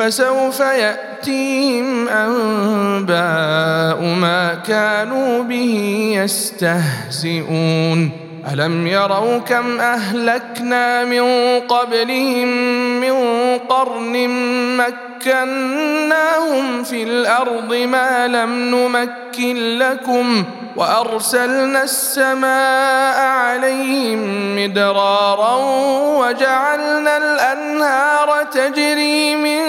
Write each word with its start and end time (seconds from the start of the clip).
فسوف 0.00 0.60
يأتيهم 0.60 2.08
أنباء 2.08 4.04
ما 4.04 4.54
كانوا 4.66 5.42
به 5.42 5.74
يستهزئون. 6.16 8.10
ألم 8.52 8.86
يروا 8.86 9.38
كم 9.38 9.80
أهلكنا 9.80 11.04
من 11.04 11.22
قبلهم 11.68 12.48
من 13.00 13.14
قرن 13.58 14.16
مكناهم 15.20 16.84
في 16.84 17.02
الأرض 17.02 17.74
ما 17.74 18.28
لم 18.28 18.50
نمكن 18.50 19.78
لكم 19.78 20.44
وأرسلنا 20.76 21.82
السماء 21.82 23.20
عليهم 23.20 24.56
مدرارا 24.56 25.56
وجعلنا 26.18 27.16
الأنهار 27.16 28.46
تجري 28.52 29.36
من 29.36 29.60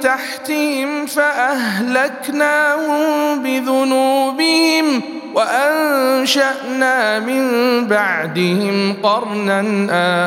تحتهم 0.00 1.06
فأهلكناهم 1.06 3.02
بذنوبهم 3.42 5.02
وأنشأنا 5.34 7.18
من 7.18 7.50
بعدهم 7.86 8.96
قرنا 9.02 9.64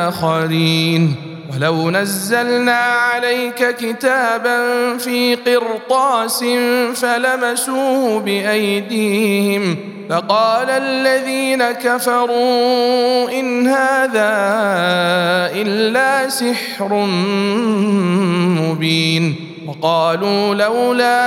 آخرين 0.08 1.27
ولو 1.52 1.90
نزلنا 1.90 2.76
عليك 2.78 3.76
كتابا 3.76 4.96
في 4.96 5.34
قرطاس 5.34 6.44
فلمسوه 6.94 8.20
بأيديهم 8.20 9.76
فقال 10.10 10.70
الذين 10.70 11.70
كفروا 11.70 13.30
إن 13.40 13.66
هذا 13.66 14.30
إلا 15.54 16.28
سحر 16.28 16.94
مبين 18.60 19.36
وقالوا 19.66 20.54
لولا 20.54 21.18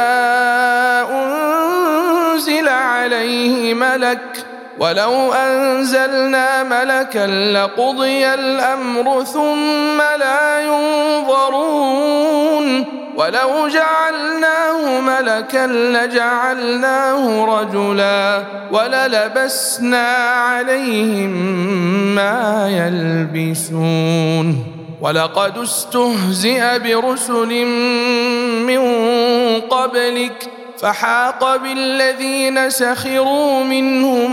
أنزل 2.34 2.68
عليه 2.68 3.74
ملك 3.74 4.46
ولو 4.82 5.34
أنزلنا 5.34 6.64
ملكا 6.64 7.28
لقضي 7.54 8.34
الأمر 8.34 9.24
ثم 9.24 9.98
لا 9.98 10.62
ينظرون. 10.62 12.06
ولو 13.16 13.68
جعلناه 13.68 15.00
ملكا 15.02 15.68
لجعلناه 15.68 17.46
رجلا 17.46 18.44
وللبسنا 18.72 20.08
عليهم 20.18 21.32
ما 22.16 22.70
يلبسون. 22.70 24.66
ولقد 25.02 25.58
استهزئ 25.58 26.80
برسل 26.80 27.66
من 28.66 28.82
قبلك 29.62 30.50
فحاق 30.82 31.56
بالذين 31.56 32.70
سخروا 32.70 33.64
منهم 33.64 34.32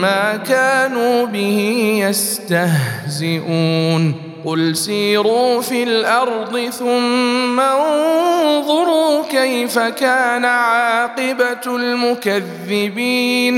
ما 0.00 0.36
كانوا 0.36 1.26
به 1.26 1.92
يستهزئون. 2.08 4.14
قل 4.44 4.76
سيروا 4.76 5.60
في 5.60 5.82
الأرض 5.82 6.70
ثم 6.78 7.60
انظروا 7.60 9.22
كيف 9.30 9.78
كان 9.78 10.44
عاقبة 10.44 11.76
المكذبين. 11.76 13.56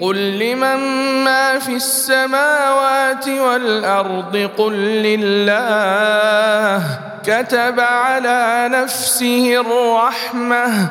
قل 0.00 0.38
لمن 0.38 0.76
ما 1.24 1.58
في 1.58 1.72
السماوات 1.72 3.28
والأرض؟ 3.28 4.50
قل 4.58 4.72
لله. 5.02 6.82
كتب 7.26 7.80
على 7.80 8.68
نفسه 8.72 9.60
الرحمة. 9.60 10.90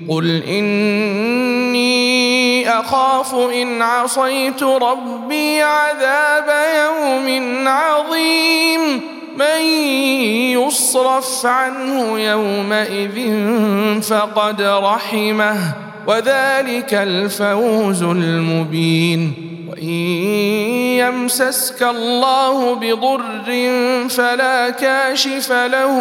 قل 0.11 0.43
اني 0.43 1.89
اخاف 2.69 3.35
ان 3.35 3.81
عصيت 3.81 4.63
ربي 4.63 5.61
عذاب 5.61 6.47
يوم 6.75 7.67
عظيم 7.67 9.01
من 9.37 9.61
يصرف 10.51 11.45
عنه 11.45 12.19
يومئذ 12.19 13.31
فقد 14.01 14.61
رحمه 14.61 15.73
وذلك 16.07 16.93
الفوز 16.93 18.03
المبين 18.03 19.33
وان 19.69 19.89
يمسسك 20.99 21.83
الله 21.83 22.75
بضر 22.75 23.69
فلا 24.09 24.69
كاشف 24.69 25.51
له 25.51 25.99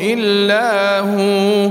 الا 0.00 1.00
هو 1.00 1.70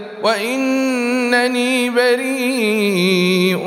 وانني 0.23 1.89
بريء 1.89 3.65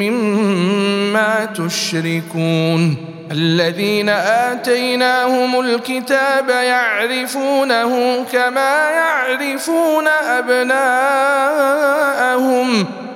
مما 0.00 1.44
تشركون 1.44 2.96
الذين 3.32 4.08
اتيناهم 4.08 5.60
الكتاب 5.60 6.48
يعرفونه 6.48 8.24
كما 8.32 8.90
يعرفون 8.90 10.08
ابناءهم 10.08 10.78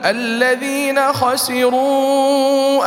الذين 0.04 1.12
خسروا 1.12 2.82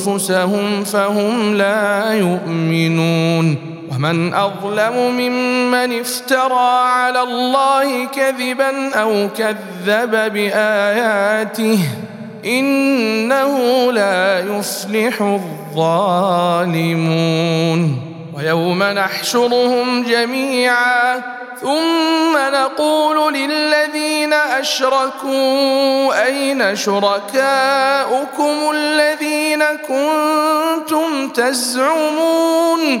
انفسهم 0.00 0.84
فهم 0.84 1.54
لا 1.54 2.12
يؤمنون 2.12 3.71
ومن 3.92 4.34
أظلم 4.34 4.96
ممن 5.16 6.00
افترى 6.00 6.88
على 6.88 7.20
الله 7.22 8.06
كذبا 8.06 8.94
أو 8.94 9.28
كذب 9.38 10.32
بآياته 10.32 11.78
إنه 12.44 13.92
لا 13.92 14.38
يفلح 14.40 15.22
الظالمون 15.72 16.72
ويوم 18.36 18.82
نحشرهم 18.82 20.02
جميعا 20.04 21.22
ثم 21.60 22.38
نقول 22.54 23.34
للذين 23.34 24.32
أشركوا 24.32 26.26
أين 26.26 26.76
شركاؤكم 26.76 28.70
الذين 28.74 29.64
كنتم 29.88 31.28
تزعمون 31.28 33.00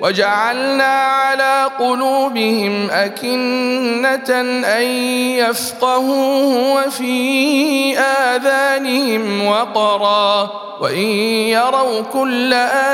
وجعلنا 0.00 0.84
على 0.84 1.70
قلوبهم 1.78 2.90
أكنة 2.90 4.40
أن 4.78 4.82
يفقهوه 5.38 6.74
وفي 6.74 7.98
آذانهم 7.98 9.46
وقرا 9.46 10.50
وإن 10.80 11.06
يروا 11.48 12.00
كل 12.00 12.52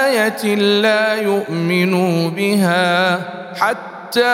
آية 0.08 0.54
لا 0.54 1.14
يؤمنوا 1.14 2.31
بها 2.31 3.20
حتى 3.56 4.26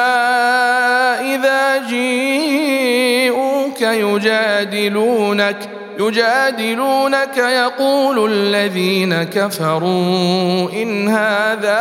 إذا 1.34 1.78
جيءوك 1.88 3.80
يجادلونك 3.80 5.56
يجادلونك 5.98 7.36
يقول 7.36 8.32
الذين 8.32 9.22
كفروا 9.22 10.70
إن 10.72 11.08
هذا 11.08 11.80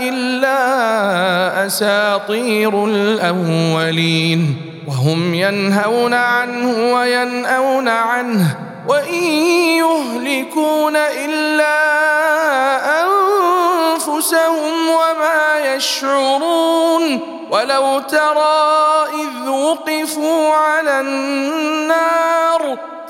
إلا 0.00 1.66
أساطير 1.66 2.84
الأولين 2.84 4.56
وهم 4.88 5.34
ينهون 5.34 6.14
عنه 6.14 6.94
وينأون 6.94 7.88
عنه 7.88 8.56
وإن 8.88 9.24
يهلكون 9.78 10.96
إلا 10.96 11.76
أنفسهم 13.02 14.88
وما 14.88 15.74
يشعرون 15.74 17.20
ولو 17.50 17.98
ترى 17.98 18.80
إذ 19.14 19.48
وقفوا 19.48 20.54
على 20.54 21.00
النار 21.00 21.79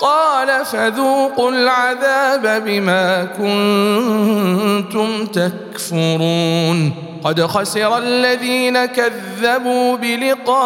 قال 0.00 0.64
فذوقوا 0.64 1.50
العذاب 1.50 2.64
بما 2.64 3.24
كنتم 3.24 5.26
تكفرون 5.26 6.94
قد 7.24 7.46
خسر 7.46 7.98
الذين 7.98 8.84
كذبوا 8.84 9.96
بلقاء 9.96 10.58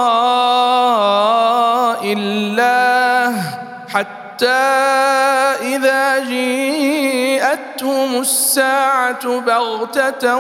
الله 2.12 3.44
حتى 3.88 4.21
إذا 4.44 6.18
جيءتهم 6.18 8.20
الساعة 8.20 9.40
بغتة 9.40 10.34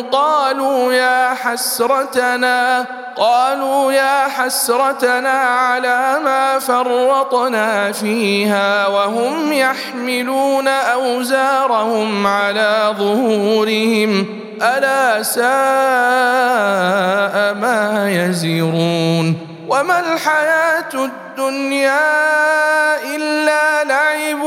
قالوا 0.00 0.92
يا 0.92 1.34
حسرتنا 1.34 2.86
قالوا 3.16 3.92
يا 3.92 4.28
حسرتنا 4.28 5.30
على 5.30 6.18
ما 6.24 6.58
فرطنا 6.58 7.92
فيها 7.92 8.86
وهم 8.86 9.52
يحملون 9.52 10.68
أوزارهم 10.68 12.26
على 12.26 12.94
ظهورهم 12.98 14.26
ألا 14.62 15.22
ساء 15.22 15.44
ما 17.54 18.10
يزرون. 18.10 19.53
وما 19.68 20.00
الحياة 20.00 20.94
الدنيا 20.94 22.00
إلا 23.16 23.84
لعب 23.84 24.42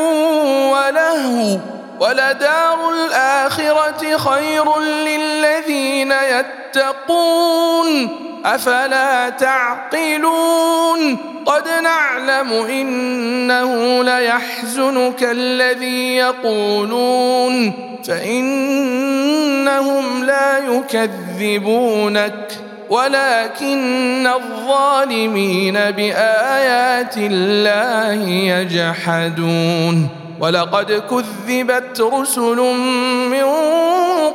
ولهو 0.72 1.58
ولدار 2.00 2.90
الآخرة 2.90 4.18
خير 4.18 4.80
للذين 4.80 6.12
يتقون 6.12 8.10
أفلا 8.46 9.30
تعقلون 9.30 11.18
قد 11.46 11.70
نعلم 11.84 12.54
إنه 12.54 14.04
ليحزنك 14.04 15.24
الذي 15.24 16.16
يقولون 16.16 17.74
فإنهم 18.08 20.24
لا 20.24 20.58
يكذبونك 20.58 22.67
ولكن 22.90 24.28
الظالمين 24.28 25.74
بآيات 25.74 27.18
الله 27.18 28.30
يجحدون. 28.30 30.10
ولقد 30.42 31.04
كذبت 31.10 32.02
رسل 32.02 32.58
من 33.32 33.44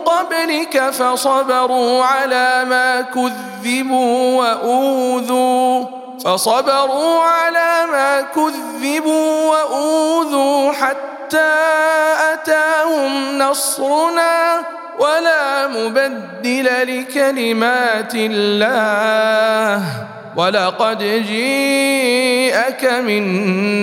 قبلك 0.05 0.91
فصبروا 0.91 2.05
على 2.05 2.65
ما 2.69 3.01
كذبوا 3.01 4.39
وأوذوا. 4.39 5.85
فصبروا 6.25 7.21
على 7.23 7.87
ما 7.93 8.21
كذبوا 8.21 9.51
وأوذوا 9.51 10.73
حتى 10.73 11.55
أتاهم 12.33 13.39
نصرنا. 13.39 14.82
ولا 15.03 15.67
مبدل 15.67 16.69
لكلمات 16.83 18.15
الله. 18.15 19.83
ولقد 20.37 20.99
جيءك 21.27 22.85
من 22.85 23.23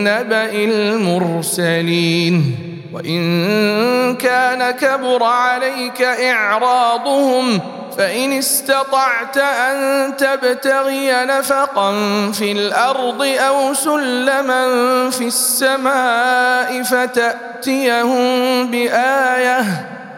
نبأ 0.03 0.51
المرسلين. 0.53 2.35
وإن 2.93 4.15
كان 4.15 4.71
كبر 4.71 5.23
عليك 5.23 6.01
إعراضهم 6.01 7.59
فإن 7.97 8.33
استطعت 8.33 9.37
أن 9.37 10.17
تبتغي 10.17 11.11
نفقا 11.25 11.91
في 12.31 12.51
الأرض 12.51 13.21
أو 13.21 13.73
سلما 13.73 14.63
في 15.09 15.27
السماء 15.27 16.83
فتأتيهم 16.83 18.71
بآية. 18.71 19.98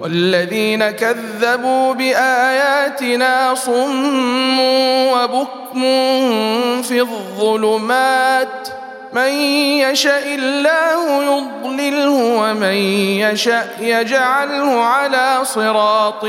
والذين 0.00 0.90
كذبوا 0.90 1.94
بآياتنا 1.94 3.54
صم 3.54 4.58
وبكم 5.12 5.82
في 6.82 7.00
الظلمات. 7.00 8.68
من 9.12 9.28
يشاء 9.82 10.34
الله 10.34 11.24
يضلله 11.24 12.10
ومن 12.10 12.74
يشاء 13.26 13.76
يجعله 13.80 14.84
على 14.84 15.38
صراط 15.42 16.24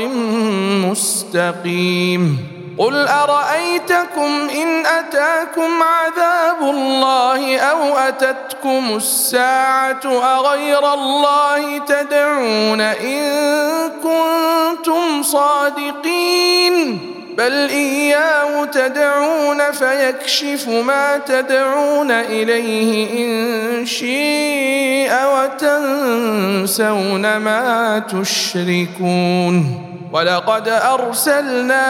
مستقيم. 0.90 2.51
قل 2.78 3.08
ارايتكم 3.08 4.48
ان 4.54 4.86
اتاكم 4.86 5.70
عذاب 5.82 6.62
الله 6.62 7.58
أو 7.58 7.98
اتتكم 7.98 8.96
الساعة 8.96 10.00
اغير 10.04 10.94
الله 10.94 11.78
تدعون 11.78 12.80
ان 12.80 13.90
كنتم 14.02 15.22
صادقين 15.22 16.98
بل 17.38 17.52
اياه 17.52 18.64
تدعون 18.64 19.72
فيكشف 19.72 20.68
ما 20.68 21.18
تدعون 21.26 22.10
اليه 22.10 23.24
ان 23.24 23.86
شيء 23.86 25.12
وتنسون 25.34 27.36
ما 27.36 27.98
تشركون 27.98 29.91
ولقد 30.12 30.68
أرسلنا 30.68 31.86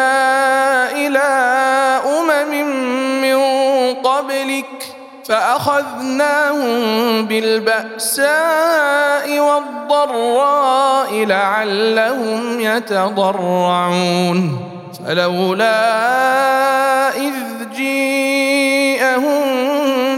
إلى 0.92 1.28
أمم 2.06 2.66
من 3.22 3.38
قبلك 3.94 4.94
فأخذناهم 5.24 7.26
بالبأساء 7.26 9.38
والضراء 9.38 11.24
لعلهم 11.24 12.60
يتضرعون. 12.60 14.58
فلولا 15.06 15.78
إذ 17.16 17.34
جيءهم 17.76 19.42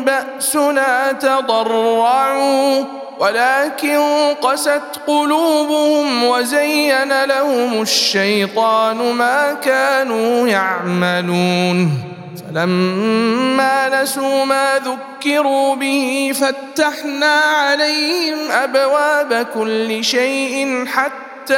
بأسنا 0.05 1.13
تضرعوا. 1.13 2.85
ولكن 3.19 4.01
قست 4.43 5.01
قلوبهم 5.07 6.25
وزين 6.25 7.25
لهم 7.25 7.83
الشيطان 7.83 8.97
ما 8.97 9.53
كانوا 9.53 10.49
يعملون. 10.49 12.15
فلما 12.55 14.03
نسوا 14.03 14.45
ما 14.45 14.79
ذكروا 14.79 15.75
به 15.75 16.33
فتحنا 16.35 17.41
عليهم 17.41 18.51
أبواب 18.51 19.47
كل 19.55 20.05
شيء 20.05 20.87
حتى 20.87 21.55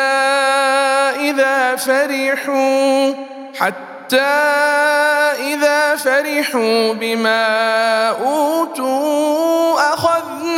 إذا 1.21 1.77
فرحوا 1.77 3.13
حتى 3.59 4.21
إذا 5.55 5.97
فرحوا 5.97 6.93
بما 6.93 8.09
أوتوا 8.09 9.93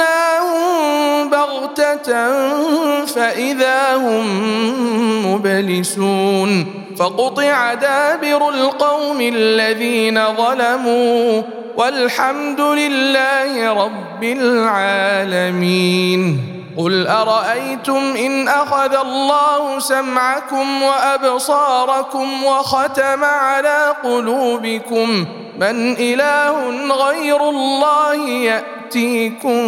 اخذناهم 0.00 1.30
بغته 1.30 3.04
فاذا 3.04 3.96
هم 3.96 4.26
مبلسون 5.34 6.66
فقطع 6.96 7.74
دابر 7.74 8.48
القوم 8.48 9.20
الذين 9.20 10.20
ظلموا 10.36 11.42
والحمد 11.76 12.60
لله 12.60 13.72
رب 13.84 14.24
العالمين 14.24 15.78
قل 16.78 17.06
ارايتم 17.06 18.16
ان 18.16 18.48
اخذ 18.48 18.94
الله 18.94 19.78
سمعكم 19.78 20.82
وابصاركم 20.82 22.44
وختم 22.44 23.24
على 23.24 23.94
قلوبكم 24.04 25.24
من 25.60 25.96
اله 25.96 26.94
غير 26.94 27.48
الله 27.48 28.28
ياتيكم 28.28 29.62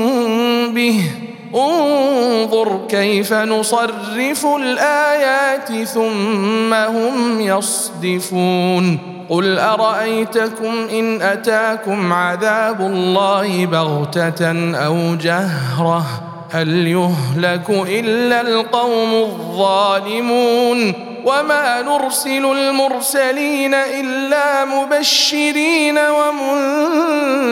به 0.75 1.11
انظر 1.55 2.81
كيف 2.89 3.33
نصرف 3.33 4.47
الايات 4.47 5.85
ثم 5.89 6.75
هم 6.75 7.41
يصدفون 7.41 8.99
قل 9.29 9.59
ارايتكم 9.59 10.75
ان 10.91 11.23
اتاكم 11.23 12.13
عذاب 12.13 12.81
الله 12.81 13.67
بغته 13.67 14.75
أو 14.87 15.15
جهره 15.15 16.30
هل 16.53 16.87
يهلك 16.87 17.71
إلا 17.71 18.41
القوم 18.41 19.15
الظالمون 19.15 20.95
وما 21.25 21.83
نرسل 21.83 22.45
المرسلين 22.45 23.75
إلا 23.75 24.65
مبشرين 24.65 25.99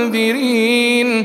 ومنذرين 0.07 1.25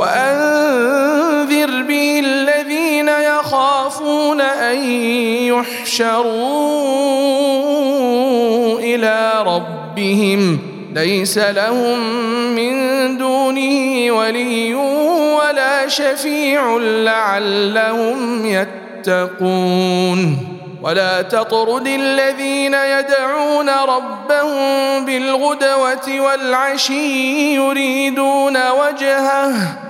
وأنذر 0.00 1.82
به 1.82 2.20
الذين 2.24 3.08
يخافون 3.08 4.40
أن 4.40 4.84
يحشروا 5.44 6.18
إلى 8.78 9.32
ربهم. 9.46 10.58
ليس 10.94 11.38
لهم 11.38 11.98
من 12.54 12.74
دونه 13.18 14.12
ولي 14.12 14.74
ولا 14.74 15.88
شفيع 15.88 16.76
لعلهم 16.80 18.46
يتقون. 18.46 20.38
ولا 20.82 21.22
تطرد 21.22 21.86
الذين 21.86 22.74
يدعون 22.74 23.68
ربهم 23.68 25.04
بالغدوة 25.04 26.20
والعشي 26.20 27.54
يريدون 27.54 28.56
وجهه. 28.70 29.89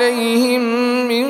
عليهم 0.00 0.60
من 1.08 1.26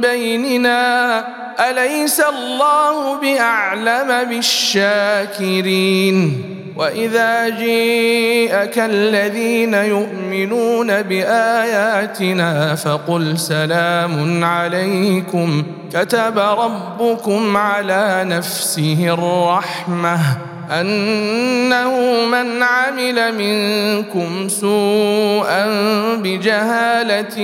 بيننا 0.00 1.24
أليس 1.70 2.20
الله 2.20 3.20
بأعلم 3.20 4.28
بالشاكرين؟ 4.28 5.74
وإذا 6.76 7.48
جيءك 7.48 8.78
الذين 8.78 9.74
يؤمنون 9.74 11.02
بآياتنا 11.02 12.74
فقل 12.74 13.38
سلام 13.38 14.44
عليكم 14.44 15.62
كتب 15.92 16.38
ربكم 16.38 17.56
على 17.56 18.24
نفسه 18.26 19.06
الرحمة. 19.08 20.18
أنه 20.70 22.24
من 22.26 22.62
عمل 22.62 23.34
منكم 23.34 24.48
سوءا 24.48 25.66
بجهالة 26.16 27.36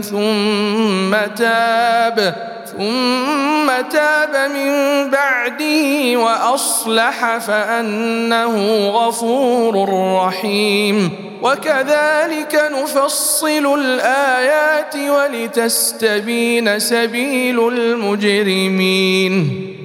ثم 0.00 1.16
تاب 1.36 2.34
ثم 2.78 3.68
تاب 3.92 4.50
من 4.50 4.72
بعده 5.10 6.16
وأصلح 6.20 7.38
فأنه 7.38 8.88
غفور 8.88 9.88
رحيم. 10.26 11.10
وكذلك 11.42 12.54
نفصل 12.82 13.80
الآيات 13.80 14.96
ولتستبين 14.96 16.78
سبيل 16.78 17.68
المجرمين. 17.68 19.32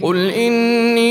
قل 0.01 0.29
إني 0.29 1.11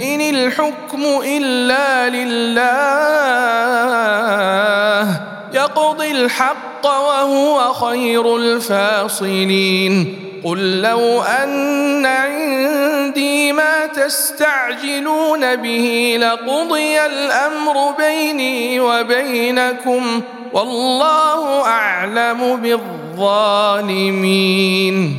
إن 0.00 0.20
الحكم 0.20 1.02
إلا 1.24 2.08
لله. 2.08 2.68
يقضي 5.54 6.10
الحق 6.10 6.86
وهو 6.86 7.72
خير 7.72 8.36
الفاصلين. 8.36 10.18
قل 10.44 10.82
لو 10.82 11.22
أن 11.22 12.06
عندي 12.06 13.52
ما 13.52 13.86
تستعجلون 13.86 15.56
به 15.56 16.18
لقضي 16.20 17.06
الأمر 17.06 17.94
بيني 17.98 18.80
وبينكم 18.80 20.22
والله 20.52 21.66
أعلم 21.66 22.56
بالظالمين. 22.56 25.18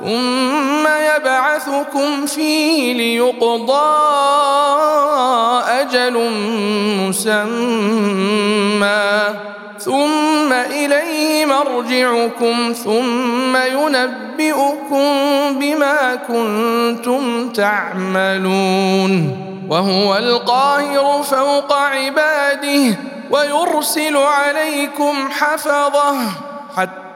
ثم 0.00 0.86
يبعثكم 0.86 2.26
فيه 2.26 2.94
ليقضى 2.94 3.98
أجل 5.68 6.30
مسمى. 7.00 7.48
ثم 9.78 10.52
إليه 10.52 11.46
مرجعكم 11.46 12.72
ثم 12.84 13.56
ينبئكم 13.56 15.04
بما 15.58 16.14
كنتم 16.14 17.48
تعملون. 17.48 19.12
وهو 19.70 20.16
القاهر 20.16 21.22
فوق 21.22 21.72
عباده 21.72 22.96
ويرسل 23.30 24.16
عليكم 24.16 25.28
حفظه 25.30 26.16
حتى 26.76 27.07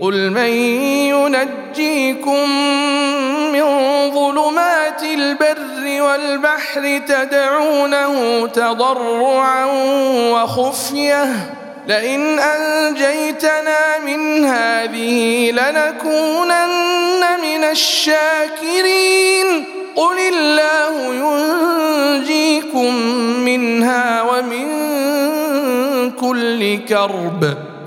قل 0.00 0.30
من 0.30 0.50
ينجيكم 1.10 2.50
من 3.52 3.64
ظلمات 4.10 5.02
البر 5.02 6.02
والبحر 6.02 7.00
تدعونه 7.08 8.46
تضرعا 8.46 9.64
وخفيه 10.32 11.26
لئن 11.88 12.38
انجيتنا 12.38 13.98
من 14.06 14.44
هذه 14.44 15.50
لنكونن 15.50 17.20
من 17.42 17.64
الشاكرين 17.64 19.64
قل 19.96 20.18
الله 20.34 21.14
ينجيكم 21.14 22.94
منها 23.44 24.22
ومن 24.22 24.68
كل 26.10 26.78
كرب 26.88 27.67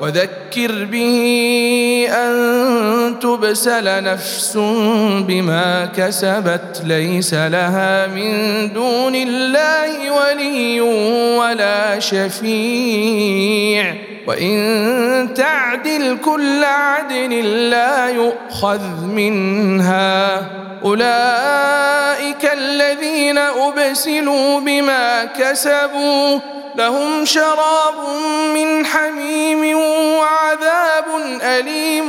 وذكر 0.00 0.84
به 0.84 2.08
أن 2.10 3.18
تبسل 3.18 4.04
نفس 4.04 4.56
بما 5.20 5.88
كسبت 5.96 6.82
ليس 6.84 7.34
لها 7.34 8.06
من 8.06 8.32
دون 8.72 9.14
الله 9.14 10.10
ولي 10.10 10.80
ولا 11.38 11.98
شفيع. 11.98 13.94
وإن 14.26 15.28
تعدل 15.34 16.18
كل 16.24 16.64
عدل 16.64 17.70
لا 17.70 18.08
يؤخذ 18.08 19.04
منها. 19.04 20.36
أولئك 20.84 22.50
الذين 22.52 23.38
أبسلوا 23.38 24.60
بما 24.60 25.24
كسبوا 25.24 26.38
لهم 26.76 27.24
شراب 27.24 27.94
من 28.54 28.86
حميم 28.86 29.78
وعذاب 30.18 31.04
أليم 31.42 32.06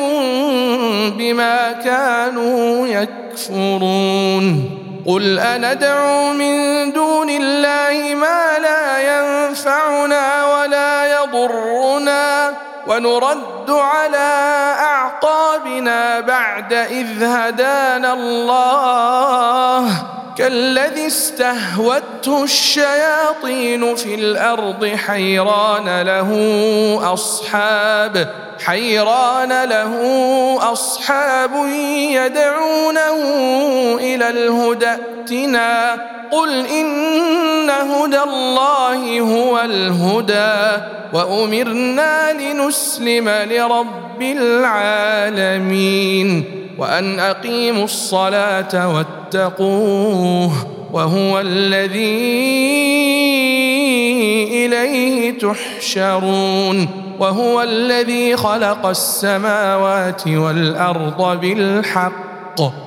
بما 1.17 1.71
كانوا 1.71 2.87
يكفرون. 2.87 4.69
قل 5.07 5.39
أندعو 5.39 6.33
من 6.33 6.91
دون 6.91 7.29
الله 7.29 8.15
ما 8.15 8.59
لا 8.59 8.83
ينفعنا 8.99 10.45
ولا 10.45 11.21
يضرنا. 11.21 12.53
ونرد 12.87 13.69
على 13.69 14.29
أعقابنا 14.79 16.19
بعد 16.19 16.73
إذ 16.73 17.23
هدانا 17.23 18.13
الله. 18.13 19.89
كالذي 20.37 21.07
استهوته 21.07 22.43
الشياطين 22.43 23.95
في 23.95 24.15
الأرض 24.15 24.85
حيران 25.07 26.01
له 26.01 26.29
أصحاب 27.13 28.33
حيران 28.65 29.63
له 29.63 29.93
أصحاب 30.71 31.51
يدعونه 32.11 33.17
إلى 33.99 34.29
الهدى. 34.29 34.87
ائتنا 34.87 35.97
قل 36.31 36.65
إن 36.65 37.69
هدى 37.69 38.19
الله 38.19 39.19
هو 39.19 39.59
الهدى 39.59 40.83
وأمرنا 41.13 42.33
لنسلم 42.33 43.29
لرب 43.29 44.21
العالمين 44.21 45.77
وأن 46.77 47.19
أقيموا 47.19 47.83
الصلاة 47.83 48.95
واتقوه 48.95 50.51
وهو 50.93 51.39
الذي 51.39 52.37
إليه 54.65 55.39
تحشرون 55.39 56.87
وهو 57.19 57.61
الذي 57.61 58.37
خلق 58.37 58.85
السماوات 58.85 60.27
والأرض 60.27 61.39
بالحق 61.41 62.86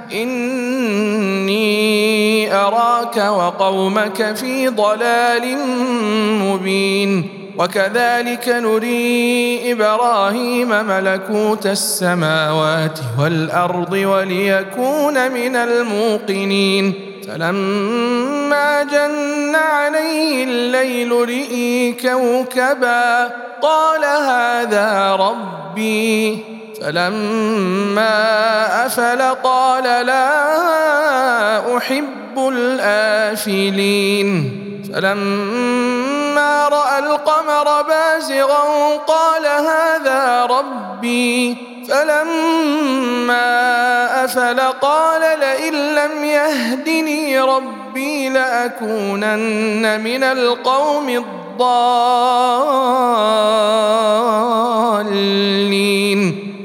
إني 0.13 1.61
أراك 2.55 3.17
وقومك 3.17 4.35
في 4.35 4.67
ضلال 4.67 5.57
مبين. 6.41 7.29
وكذلك 7.57 8.49
نري 8.49 9.71
إبراهيم 9.71 10.69
ملكوت 10.69 11.65
السماوات 11.65 12.99
والأرض 13.19 13.93
وليكون 13.93 15.31
من 15.31 15.55
الموقنين. 15.55 16.93
فلما 17.27 18.83
جن 18.83 19.55
عليه 19.55 20.43
الليل 20.43 21.11
رئي 21.11 21.91
كوكبا 21.91 23.31
قال 23.61 24.05
هذا 24.05 25.15
ربي. 25.15 26.37
فلما 26.81 28.15
أفل 28.85 29.21
قال 29.21 29.83
لا 30.05 31.77
أحب 31.77 32.37
الآفلين. 32.37 34.27
فلما 34.93 36.67
رأى 36.67 36.99
القمر 36.99 37.81
بازغا 37.81 38.95
قال 39.07 39.45
هذا 39.45 40.45
ربي. 40.45 41.57
فلما 41.89 43.45
أفل 44.25 44.59
قال 44.59 45.39
لئن 45.39 45.73
لم 45.73 46.25
يهدني 46.25 47.39
ربي 47.39 48.29
لأكونن 48.29 50.01
من 50.01 50.23
القوم 50.23 51.09
الضالين. 51.09 51.81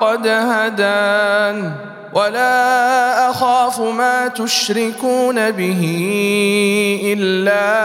وقد 0.00 0.26
هدان 0.26 1.72
ولا 2.12 3.30
أخاف 3.30 3.80
ما 3.80 4.28
تشركون 4.28 5.50
به 5.50 5.82
إلا 7.04 7.84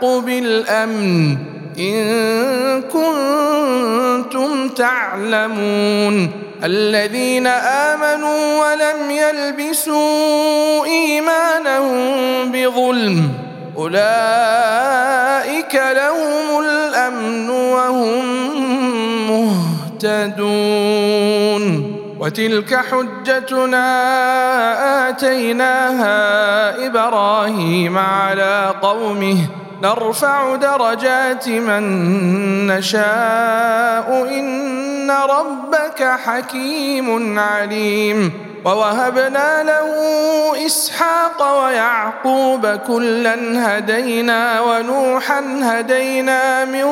احق 0.00 0.18
بالأمن 0.18 1.36
إن 1.78 2.82
كنتم 2.82 4.68
تعلمون 4.68 6.30
الذين 6.64 7.46
آمنوا 7.46 8.60
ولم 8.60 9.10
يلبسوا 9.10 10.84
إيمانهم 10.84 12.52
بظلم 12.52 13.28
أولئك 13.76 15.74
لهم 15.74 16.60
الأمن 16.64 17.50
وهم 17.50 18.24
مهتدون 20.00 21.96
وتلك 22.20 22.74
حجتنا 22.74 23.88
آتيناها 25.08 26.86
إبراهيم 26.86 27.98
على 27.98 28.74
قومه 28.82 29.36
نرفع 29.82 30.56
درجات 30.56 31.48
من 31.48 31.82
نشاء. 32.66 34.26
إن 34.30 35.10
ربك 35.10 36.02
حكيم 36.24 37.38
عليم. 37.38 38.32
ووهبنا 38.64 39.62
له 39.62 39.86
إسحاق 40.66 41.64
ويعقوب 41.64 42.66
كلا 42.66 43.36
هدينا 43.54 44.60
ونوحا 44.60 45.60
هدينا 45.62 46.64
من 46.64 46.84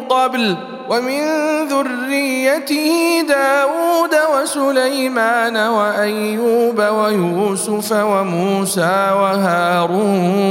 قبل. 0.00 0.56
ومن 0.88 1.20
ذريته 1.68 3.22
داود 3.28 4.14
وسليمان 4.34 5.56
وأيوب 5.56 6.78
ويوسف 6.78 7.92
وموسى 7.92 9.10
وهارون. 9.12 10.50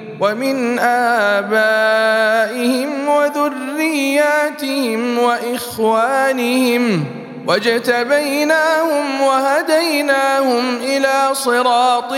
ومن 0.21 0.79
آبائهم 1.39 2.89
وذرياتهم 3.07 5.19
وإخوانهم 5.19 7.05
واجتبيناهم 7.47 9.21
وهديناهم 9.21 10.75
إلى 10.75 11.29
صراط 11.33 12.13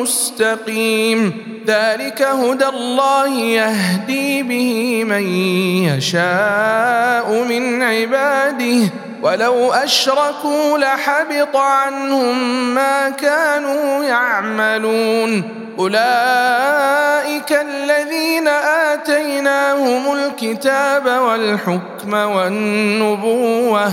مستقيم. 0.00 1.55
ذلك 1.66 2.22
هدى 2.22 2.66
الله 2.66 3.28
يهدي 3.28 4.42
به 4.42 5.04
من 5.04 5.22
يشاء 5.84 7.44
من 7.48 7.82
عباده. 7.82 8.90
ولو 9.22 9.72
أشركوا 9.72 10.78
لحبط 10.78 11.56
عنهم 11.56 12.38
ما 12.74 13.10
كانوا 13.10 14.04
يعملون. 14.04 15.42
أولئك 15.78 17.52
الذين 17.52 18.48
آتيناهم 18.92 20.12
الكتاب 20.12 21.06
والحكم 21.06 22.12
والنبوة 22.14 23.92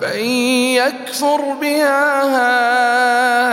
فإن 0.00 0.28
يكفر 0.74 1.40
بها 1.60 2.22
هؤلاء 2.22 3.43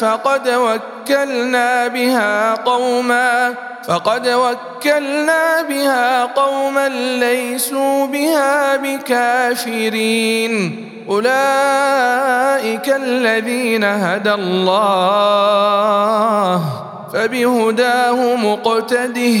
فقد 0.00 0.48
وكلنا 0.48 1.88
بها 1.88 2.54
قوما 2.54 3.54
فقد 3.84 4.28
وكلنا 4.28 5.62
بها 5.62 6.24
قوما 6.24 6.88
ليسوا 7.18 8.06
بها 8.06 8.76
بكافرين. 8.76 10.52
أولئك 11.08 12.88
الذين 12.88 13.84
هدى 13.84 14.34
الله 14.34 15.40
فبهداه 17.12 18.36
مقتده. 18.36 19.40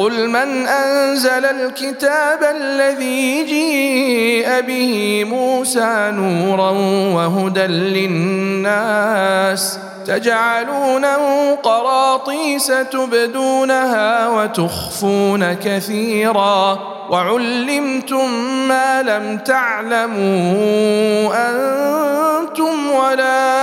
قل 0.00 0.28
من 0.28 0.66
أنزل 0.66 1.44
الكتاب 1.44 2.38
الذي 2.56 3.44
جيء 3.44 4.60
به 4.60 5.24
موسى 5.24 6.10
نورا 6.14 6.70
وهدى 7.14 7.66
للناس 8.06 9.78
تجعلونه 10.06 11.54
قراطيس 11.54 12.66
تبدونها 12.66 14.28
وتخفون 14.28 15.52
كثيرا 15.52 16.78
وعلمتم 17.10 18.30
ما 18.68 19.02
لم 19.02 19.38
تعلموا 19.38 21.30
أنتم 21.50 22.90
ولا 22.90 23.60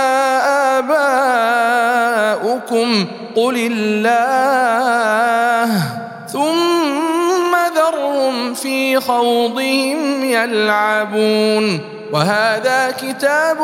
آباؤكم 2.38 3.06
قل 3.36 3.72
الله 3.72 5.97
في 8.62 9.00
خوضهم 9.00 10.24
يلعبون. 10.24 11.80
وهذا 12.12 12.94
كتاب 13.02 13.56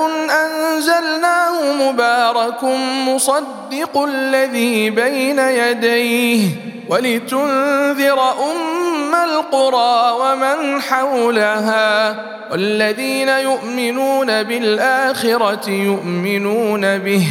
أنزلناه 0.44 1.72
مبارك 1.72 2.64
مصدق 3.08 4.02
الذي 4.08 4.90
بين 4.90 5.38
يديه. 5.38 6.48
ولتنذر 6.88 8.20
أم 8.30 9.14
القرى 9.14 10.12
ومن 10.20 10.82
حولها. 10.82 12.16
والذين 12.50 13.28
يؤمنون 13.28 14.42
بالآخرة 14.42 15.70
يؤمنون 15.70 16.98
به. 16.98 17.26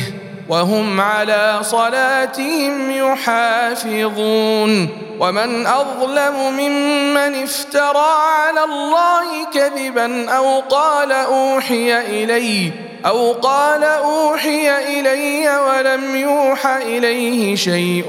وهم 0.50 1.02
على 1.02 1.60
صلاتهم 1.62 2.92
يحافظون. 2.92 4.90
ومن 5.20 5.68
أظلم 5.68 6.36
ممن 6.58 7.44
افترى 7.44 8.14
على 8.20 8.64
الله 8.64 9.46
كذبا 9.54 10.30
أو 10.30 10.60
قال 10.60 11.12
أوحي 11.12 12.24
الي 12.24 12.72
أو 13.06 13.32
قال 13.32 13.84
أوحي 13.84 15.00
إلي 15.00 15.58
ولم 15.58 16.16
يوح 16.16 16.66
إليه 16.66 17.56
شيء 17.56 18.06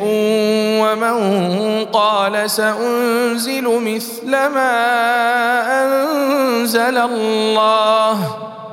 ومن 0.80 1.84
قال 1.84 2.50
سأنزل 2.50 3.64
مثل 3.64 4.30
ما 4.30 4.74
أنزل 5.84 6.98
الله. 6.98 8.53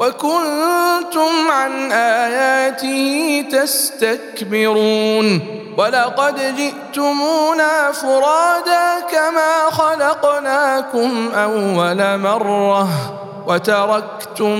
وكنتم 0.00 1.50
عن 1.50 1.92
آياته 1.92 3.44
تستكبرون 3.52 5.40
ولقد 5.78 6.56
جئتمونا 6.56 7.92
فرادا 7.92 9.00
كما 9.10 9.70
خلقناكم 9.70 11.30
أول 11.34 12.18
مرة 12.18 12.88
وتركتم 13.46 14.58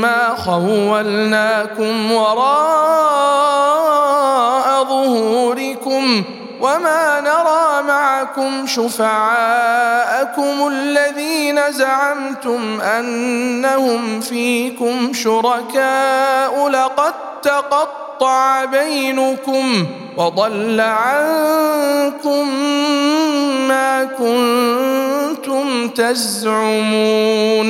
ما 0.00 0.34
خولناكم 0.36 2.12
وراء 2.12 3.00
ظهوركم 4.84 6.24
وما 6.60 7.20
نرى 7.20 7.82
معكم 7.88 8.66
شفعاءكم 8.66 10.68
الذين 10.68 11.72
زعمتم 11.72 12.80
انهم 12.80 14.20
فيكم 14.20 15.12
شركاء 15.12 16.68
لقد 16.68 17.14
تقطع 17.42 18.64
بينكم 18.64 19.86
وضل 20.16 20.80
عنكم 20.80 22.48
ما 23.68 24.04
كنتم 24.04 25.88
تزعمون 25.88 27.68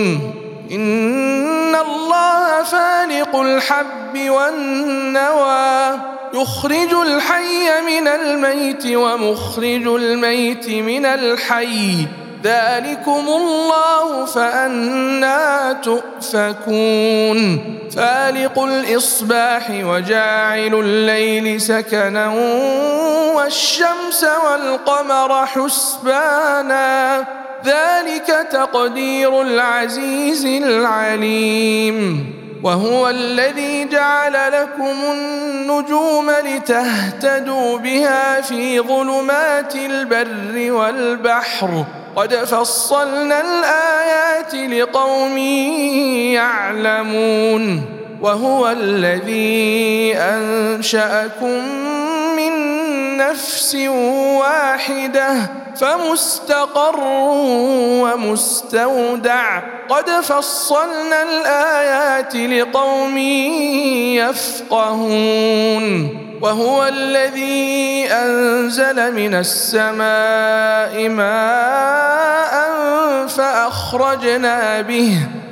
ان 0.72 1.74
الله 1.74 2.62
فالق 2.62 3.36
الحب 3.36 4.30
والنوى 4.30 5.98
يخرج 6.34 6.94
الحي 7.06 7.80
من 7.86 8.08
الميت 8.08 8.86
ومخرج 8.86 9.86
الميت 9.86 10.68
من 10.68 11.06
الحي. 11.06 12.06
ذلكم 12.44 13.24
الله 13.28 14.24
فأنا 14.24 15.72
تؤفكون. 15.72 17.64
فالق 17.96 18.58
الإصباح 18.58 19.70
وجاعل 19.70 20.74
الليل 20.74 21.60
سكنا 21.60 22.28
والشمس 23.34 24.26
والقمر 24.44 25.46
حسبانا. 25.46 27.24
ذلك 27.64 28.46
تقدير 28.52 29.42
العزيز 29.42 30.46
العليم. 30.46 32.39
وهو 32.62 33.08
الذي 33.08 33.84
جعل 33.84 34.32
لكم 34.52 34.96
النجوم 35.12 36.30
لتهتدوا 36.30 37.78
بها 37.78 38.40
في 38.40 38.80
ظلمات 38.80 39.74
البر 39.74 40.72
والبحر. 40.72 41.84
قد 42.16 42.34
فصلنا 42.34 43.40
الآيات 43.40 44.54
لقوم 44.54 45.38
يعلمون. 46.38 47.84
وهو 48.22 48.68
الذي 48.68 50.14
أنشأكم 50.16 51.62
نفس 53.20 53.74
واحدة 54.40 55.32
فمستقر 55.76 57.00
ومستودع. 58.02 59.60
قد 59.88 60.10
فصلنا 60.10 61.22
الآيات 61.22 62.36
لقوم 62.36 63.18
يفقهون. 64.18 65.86
وهو 66.42 66.86
الذي 66.86 68.08
أنزل 68.12 69.14
من 69.14 69.34
السماء 69.34 71.08
ماء 71.08 72.70
فأخرجنا 73.26 74.80
به 74.80 75.18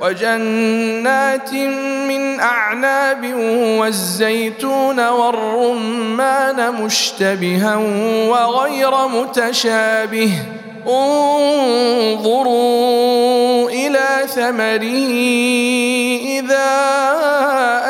وجنات 0.00 1.52
من 2.08 2.40
أعناب 2.40 3.34
والزيتون 3.80 5.08
والرمان 5.08 6.72
مشتبها 6.72 7.76
وغير 8.28 9.08
متشابه. 9.08 10.32
انظروا 10.88 12.50
إلى 13.70 14.08
ثمره 14.26 14.82
إذا 16.38 16.70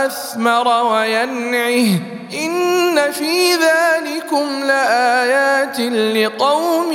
أثمر 0.06 0.68
وينعه. 0.92 1.88
إن 2.44 3.12
في 3.12 3.54
ذلكم 3.54 4.64
لآيات 4.64 5.80
لقوم 6.16 6.92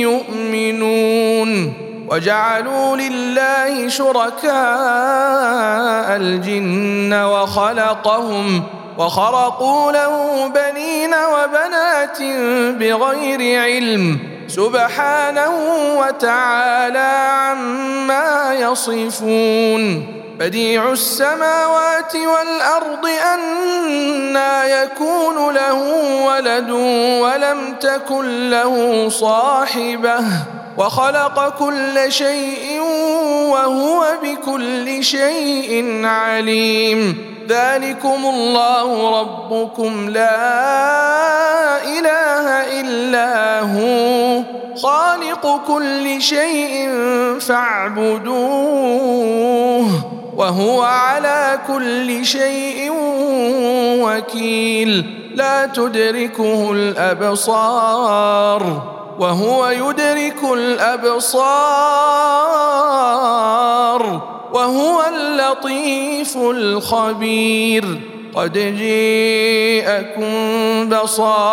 يؤمنون. 0.00 1.83
وجعلوا 2.10 2.96
لله 2.96 3.88
شركاء 3.88 4.52
الجن 6.16 7.12
وخلقهم 7.12 8.62
وخرقوا 8.98 9.92
له 9.92 10.46
بنين 10.46 11.14
وبنات 11.14 12.22
بغير 12.80 13.62
علم 13.62 14.18
سبحانه 14.48 15.52
وتعالى 15.98 17.28
عما 17.30 18.54
يصفون 18.54 20.06
بديع 20.38 20.92
السماوات 20.92 22.16
والأرض 22.16 23.06
انى 23.34 24.70
يكون 24.70 25.54
له 25.54 25.74
ولد 26.26 26.70
ولم 27.20 27.74
تكن 27.80 28.50
له 28.50 29.08
صاحبة 29.08 30.18
وخلق 30.78 31.58
كل 31.58 32.12
شيء 32.12 32.80
وهو 33.50 34.04
بكل 34.22 35.04
شيء 35.04 36.00
عليم. 36.04 37.34
ذلكم 37.48 38.26
الله 38.26 39.20
ربكم. 39.20 40.08
لا 40.08 41.84
إله 41.84 42.80
إلا 42.80 43.60
هو. 43.60 44.42
خالق 44.82 45.60
كل 45.66 46.22
شيء 46.22 46.90
فاعبدوه 47.40 48.34
وهو 50.36 50.82
على 50.82 51.58
كل 51.68 52.26
شيء 52.26 52.92
وكيل. 54.02 55.04
لا 55.34 55.66
تدركه 55.66 56.72
الأبصار. 56.72 58.62
وهو 59.18 59.68
يدرك 59.68 60.44
الأبصار 60.52 61.54
وهو 64.52 65.02
اللطيف 65.08 66.36
الخبير. 66.36 68.00
قد 68.34 68.52
جيءكم 68.52 70.28
بصائر 70.88 71.52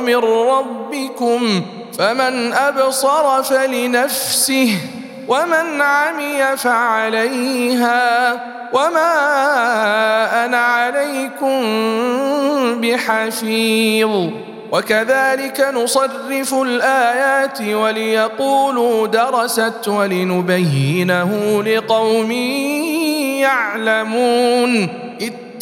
من 0.00 0.16
ربكم 0.16 1.62
فمن 1.98 2.52
أبصر 2.52 3.42
فلنفسه 3.42 4.78
ومن 5.28 5.82
عمي 5.82 6.56
فعليها 6.56 8.32
وما 8.72 9.14
أنا 10.44 10.58
عليكم 10.58 11.60
بحفيظ. 12.80 14.30
وكذلك 14.72 15.66
نصرف 15.74 16.54
الآيات 16.54 17.60
وليقولوا 17.62 19.06
درست 19.06 19.88
ولنبينه 19.88 21.62
لقوم 21.62 22.32
يعلمون. 23.40 24.88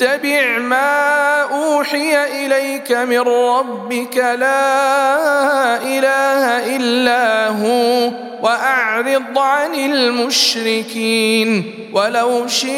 اتبع 0.03 0.59
ما 0.59 1.42
أوحي 1.42 2.46
إليك 2.46 2.92
من 2.92 3.20
ربك 3.20 4.16
لا 4.16 5.76
إله 5.76 6.76
إلا 6.76 7.48
هو 7.48 8.11
وأعرض 8.42 9.38
عن 9.38 9.74
المشركين 9.74 11.74
ولو 11.92 12.46
شيء 12.46 12.70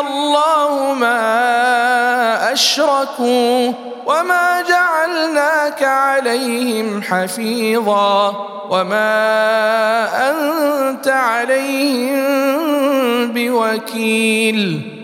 الله 0.00 0.94
ما 0.94 2.52
أشركوا 2.52 3.72
وما 4.06 4.62
جعلناك 4.68 5.82
عليهم 5.82 7.02
حفيظا 7.02 8.30
وما 8.70 10.30
أنت 10.30 11.08
عليهم 11.08 12.24
بوكيل 13.32 15.03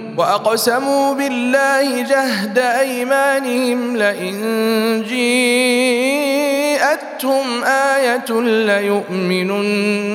وأقسموا 0.17 1.13
بالله 1.13 2.01
جهد 2.01 2.59
أيمانهم 2.59 3.97
لئن 3.97 5.03
جيءتهم 5.07 6.43
آية 7.63 8.41
ليؤمنن 8.65 10.05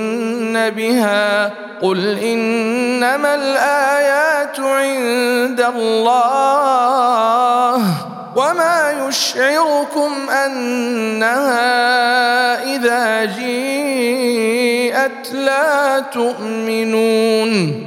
بها 0.70 1.52
قل 1.82 2.18
إنما 2.18 3.34
الآيات 3.34 4.60
عند 4.60 5.60
الله 5.76 7.82
وما 8.36 9.06
يشعركم 9.08 10.30
أنها 10.30 11.66
إذا 12.74 13.24
جيءت 13.24 15.32
لا 15.32 16.00
تؤمنون 16.00 17.86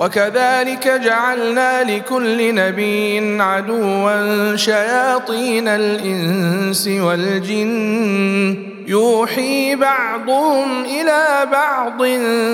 وكذلك 0.00 0.88
جعلنا 0.88 1.82
لكل 1.82 2.54
نبي 2.54 3.42
عدوا 3.42 4.56
شياطين 4.56 5.68
الإنس 5.68 6.88
والجن. 6.88 8.56
يوحي 8.86 9.76
بعضهم 9.76 10.84
إلى 10.84 11.48
بعض 11.52 12.04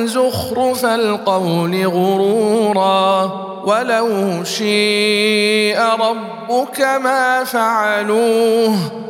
زخرف 0.04 0.84
القول 0.84 1.86
غرورا. 1.86 3.50
ولو 3.64 4.44
شيء 4.44 5.78
ربك 5.80 6.80
ما 6.80 7.44
فعلوه 7.44 9.09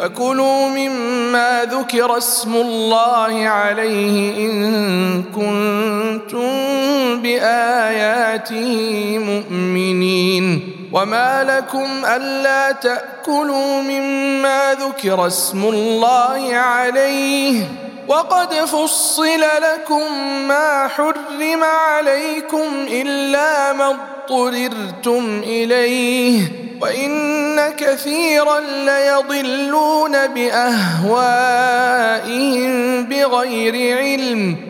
فكلوا 0.00 0.68
مما 0.68 1.64
ذكر 1.64 2.16
اسم 2.16 2.54
الله 2.54 3.48
عليه 3.48 4.50
إن 4.50 5.22
كنتم 5.22 6.48
بآياته 7.22 9.18
مؤمنين. 9.18 10.60
وما 10.92 11.44
لكم 11.44 11.86
ألا 12.04 12.72
تأكلوا 12.72 13.82
مما 13.82 14.76
ذكر 14.80 15.26
اسم 15.26 15.64
الله 15.64 16.54
عليه. 16.54 17.89
وقد 18.10 18.54
فصل 18.54 19.40
لكم 19.40 20.12
ما 20.48 20.88
حرم 20.88 21.64
عليكم 21.64 22.86
إلا 22.88 23.72
ما 23.72 23.88
اضطررتم 23.88 25.42
إليه 25.46 26.42
وإن 26.80 27.70
كثيرا 27.70 28.60
ليضلون 28.60 30.26
بأهوائهم 30.26 31.04
بغير 33.04 33.98
علم. 33.98 34.69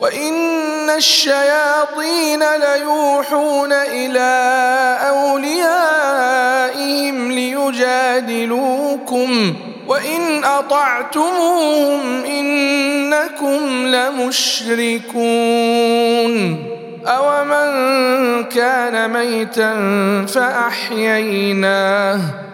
وان 0.00 0.90
الشياطين 0.90 2.40
ليوحون 2.60 3.72
إلى 3.72 4.98
اوليائهم 5.08 6.52
ليجادلوكم 7.32 8.74
وان 9.88 10.44
اطعتموهم 10.44 12.24
انكم 12.24 13.86
لمشركون 13.86 15.14
اومن 17.06 18.44
كان 18.44 19.10
ميتا 19.10 19.74
فاحييناه 20.34 22.20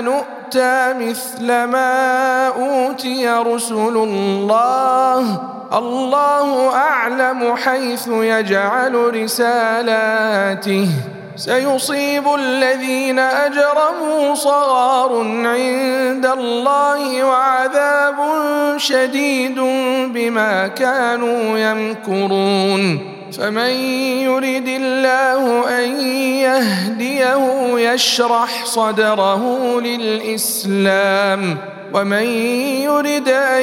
نؤتى 0.00 0.94
مثل 1.00 1.64
ما 1.64 2.48
أوتي 2.48 3.28
رسل 3.28 3.96
الله. 3.96 5.40
الله 5.72 6.74
أعلم 6.74 7.56
حيث 7.56 8.08
يجعل 8.08 9.22
رسالاته. 9.22 10.88
سيصيب 11.36 12.34
الذين 12.34 13.18
أجرموا 13.18 14.34
صغار 14.34 15.18
عند 15.44 16.26
الله 16.26 17.24
وعذاب 17.24 18.16
شديد 18.76 19.58
بما 20.14 20.66
كانوا 20.66 21.58
يمكرون. 21.58 23.15
فمن 23.38 23.70
يرد 24.24 24.68
الله 24.68 25.68
أن 25.78 26.00
يهديه 26.40 27.78
يشرح 27.78 28.64
صدره 28.64 29.80
للإسلام 29.80 31.56
ومن 31.94 32.26
يرد 32.82 33.28
أن 33.28 33.62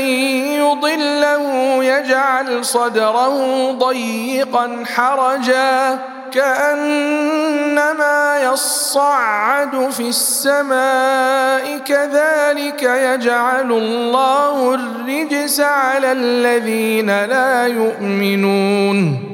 يضله 0.62 1.44
يجعل 1.84 2.66
صدره 2.66 3.72
ضيقا 3.72 4.84
حرجا 4.96 6.00
كأنما 6.32 8.40
يصعد 8.54 9.90
في 9.92 10.10
السماء 10.10 11.78
كذلك 11.78 12.84
يجعل 12.84 13.72
الله 13.72 14.74
الرجس 14.74 15.60
على 15.60 16.12
الذين 16.12 17.26
لا 17.26 17.68
يؤمنون. 17.68 19.34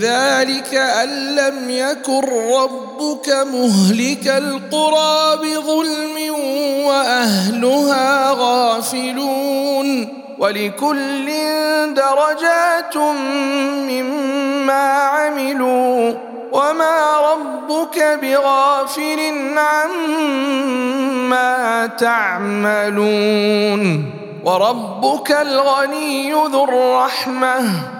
ذلك 0.00 0.74
أن 0.74 1.08
لم 1.34 1.70
يكن 1.70 2.20
ربك 2.54 3.28
مهلك 3.28 4.28
القرى 4.28 5.36
بظلم 5.36 6.34
وأهلها 6.86 8.30
غافلون 8.30 10.08
ولكل 10.38 11.30
درجات 11.94 12.96
مما 13.90 14.92
عملوا 14.92 16.14
وما 16.52 17.16
ربك 17.32 18.18
بغافل 18.22 19.32
عما 19.58 20.26
تعملون 21.86 23.30
وربك 24.44 25.32
الغني 25.32 26.32
ذو 26.32 26.64
الرحمة 26.64 27.99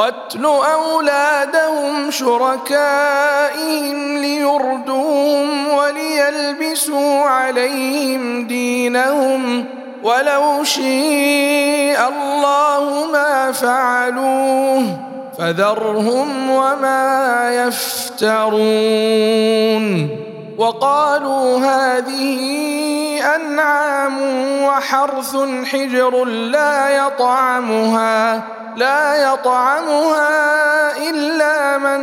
قتل 0.00 0.44
أولادهم 0.44 2.10
شركائهم 2.10 3.58
ليردوهم 4.18 5.68
وليلبسوا 5.68 7.24
عليهم 7.24 8.46
دينهم 8.46 9.64
ولو 10.02 10.64
شيء 10.64 11.98
الله 12.08 13.06
ما 13.12 13.52
فعلوه 13.52 14.98
فذرهم 15.38 16.50
وما 16.50 17.50
يفترون 17.66 18.60
وقالوا 20.60 21.58
هذه 21.58 22.40
أنعام 23.36 24.16
وحرث 24.62 25.36
حجر 25.64 26.24
لا 26.24 26.88
يطعمها 27.06 28.42
لا 28.76 29.32
يطعمها 29.32 30.28
إلا 31.10 31.78
من 31.78 32.00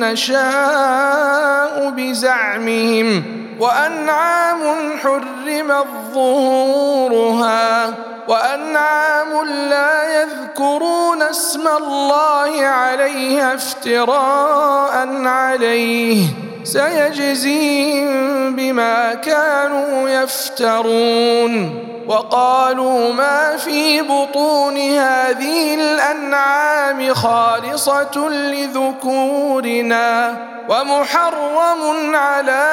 نشاء 0.00 1.90
بزعمهم. 1.90 3.24
وأنعام 3.60 4.60
حرمت 5.02 5.86
ظهورها 6.14 7.94
وأنعام 8.28 9.44
لا 9.70 10.22
يذكرون 10.22 11.22
اسم 11.22 11.68
الله 11.68 12.66
عليها 12.66 13.54
افتراء 13.54 15.08
عليه. 15.24 16.45
سيجزيهم 16.66 18.56
بما 18.56 19.14
كانوا 19.14 20.08
يفترون 20.08 21.82
وقالوا 22.08 23.12
ما 23.12 23.56
في 23.56 24.02
بطون 24.02 24.76
هذه 24.76 25.74
الأنعام 25.74 27.14
خالصة 27.14 28.28
لذكورنا 28.28 30.36
ومحرم 30.68 32.16
على 32.16 32.72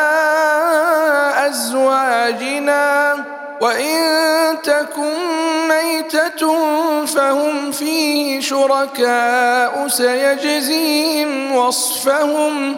أزواجنا 1.48 3.16
وإن 3.62 3.98
تكن 4.64 5.14
ميتة 5.68 6.56
فهم 7.06 7.72
فيه 7.72 8.42
شركاء 8.42 9.88
سيجزيهم 9.88 11.56
وصفهم 11.56 12.78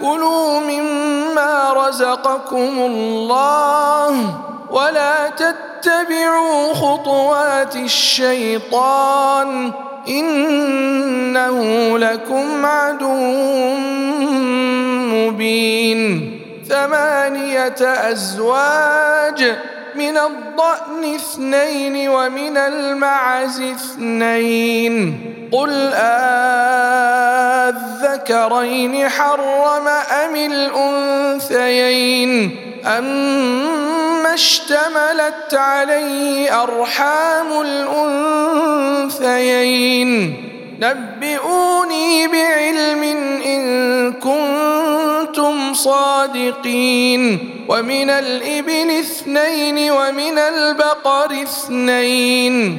كلوا 0.00 0.60
مما 0.60 1.72
رزقكم 1.72 2.78
الله 2.78 4.34
ولا 4.70 5.28
تتبعوا 5.28 6.74
خطوات 6.74 7.76
الشيطان 7.76 9.72
إنه 10.08 11.58
لكم 11.98 12.66
عدو 12.66 13.14
مبين. 15.14 16.32
ثمانية 16.68 17.76
أزواج 17.80 19.56
من 19.96 20.18
الضأن 20.18 21.14
اثنين 21.14 22.08
ومن 22.08 22.56
المعز 22.56 23.60
اثنين. 23.60 25.20
قل 25.52 25.92
أذكرين 28.24 29.08
حرم 29.08 29.88
أم 29.88 30.36
الأنثيين؟ 30.36 32.30
أما 32.86 34.34
اشتملت 34.34 35.54
عليه 35.54 36.62
أرحام 36.62 37.60
الأنثيين؟ 39.20 40.42
نبئوني 40.80 42.26
بعلم 42.26 43.02
إن 43.46 44.12
كنتم 44.12 45.74
صادقين. 45.74 47.38
ومن 47.68 48.10
الإبل 48.10 48.90
اثنين 48.90 49.90
ومن 49.90 50.38
البقر 50.38 51.42
اثنين. 51.42 52.78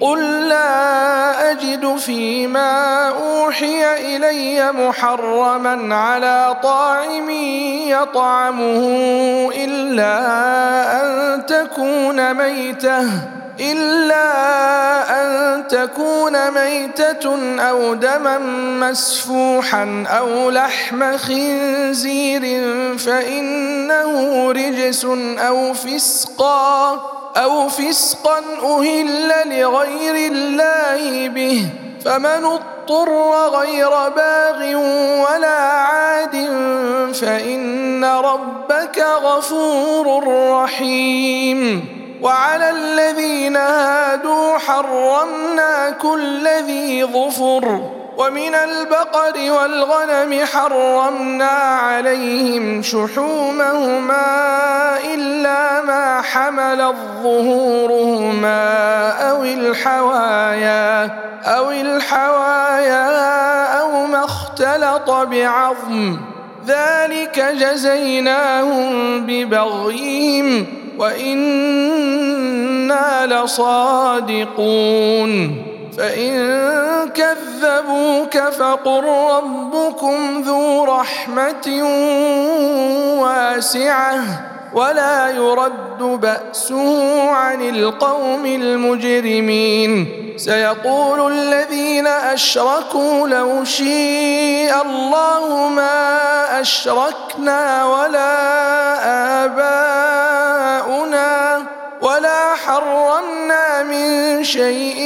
قل 0.00 0.48
لا 0.48 1.50
اجد 1.50 1.96
فيما 1.96 3.08
اوحي 3.08 4.16
الي 4.16 4.72
محرما 4.72 5.94
على 5.94 6.56
طاعم 6.62 7.30
يطعمه 7.88 8.82
الا 9.54 10.16
ان 11.02 11.46
تكون 11.46 12.34
ميته 12.34 13.08
إلا 13.60 14.24
أن 15.22 15.68
تكون 15.68 16.50
ميتة 16.50 17.58
أو 17.60 17.94
دما 17.94 18.38
مسفوحا 18.88 20.04
أو 20.08 20.50
لحم 20.50 21.16
خنزير 21.16 22.42
فإنه 22.98 24.52
رجس 24.52 25.04
أو 25.38 25.74
فسقا 25.74 27.17
أو 27.38 27.68
فسقا 27.68 28.38
أهل 28.62 29.30
لغير 29.60 30.32
الله 30.32 31.28
به 31.28 31.66
فمن 32.04 32.44
اضطر 32.44 33.48
غير 33.48 33.90
باغ 33.90 34.76
ولا 35.22 35.58
عاد 35.58 36.36
فإن 37.14 38.04
ربك 38.04 38.98
غفور 39.22 40.24
رحيم. 40.52 41.84
وعلى 42.22 42.70
الذين 42.70 43.56
هادوا 43.56 44.58
حرمنا 44.58 45.90
كل 45.90 46.48
ذي 46.48 47.04
ظفر 47.04 47.97
ومن 48.18 48.54
البقر 48.54 49.50
والغنم 49.50 50.44
حرمنا 50.44 51.46
عليهم 51.46 52.82
شحومهما 52.82 54.26
إلا 55.14 55.82
ما 55.82 56.22
حملت 56.22 56.96
ظهورهما 57.22 59.10
أو 59.30 59.44
الحوايا 59.44 61.04
أو 61.44 61.70
الحوايا 61.70 63.06
أو 63.80 64.06
ما 64.06 64.24
اختلط 64.24 65.10
بعظم. 65.10 66.20
ذلك 66.66 67.40
جزيناهم 67.40 69.26
ببغيهم 69.26 70.66
وإنا 70.98 72.06
لصادقون. 73.26 74.48
فإن 75.98 77.08
كذبوك 77.08 78.38
فقل 78.38 79.04
ربكم 79.04 80.42
ذو 80.46 80.84
رحمة 80.84 81.82
واسعة 83.20 84.20
ولا 84.74 85.28
يرد 85.28 85.98
بأسه 85.98 87.30
عن 87.30 87.68
القوم 87.68 88.46
المجرمين. 88.46 90.08
سيقول 90.36 91.32
الذين 91.32 92.06
أشركوا 92.06 93.28
لو 93.28 93.64
شيء 93.64 94.82
الله 94.82 95.68
ما 95.68 96.60
أشركنا 96.60 97.84
ولا 97.84 98.34
آباؤنا 99.44 101.08
ولا 102.00 102.54
حرمنا 102.68 103.82
من 103.82 104.44
شيء 104.44 104.98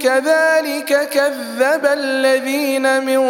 كذلك 0.00 1.08
كذب 1.08 1.86
الذين 1.86 3.04
من 3.04 3.20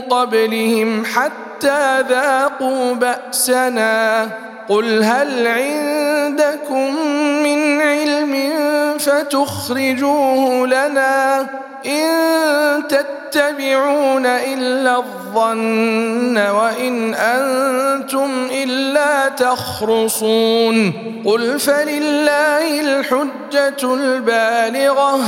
قبلهم 0.00 1.04
حتى 1.04 2.00
ذاقوا 2.00 2.94
بأسنا. 2.94 4.28
قل 4.68 5.02
هل 5.02 5.46
عندكم 5.46 7.06
من 7.42 7.80
علم 7.80 8.52
فتخرجوه 8.98 10.66
لنا 10.66 11.46
إن 11.86 12.08
تتبعون 12.88 14.26
إلا 14.26 14.96
الظن 14.96 16.38
وإن 16.38 17.14
أنتم 17.14 18.48
إلا 18.50 18.85
تخرصون. 19.36 20.92
قل 21.26 21.60
فلله 21.60 22.80
الحجة 22.80 23.94
البالغة. 23.94 25.20